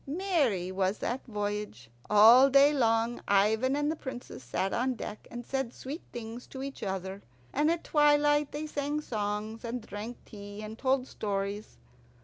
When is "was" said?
0.71-0.97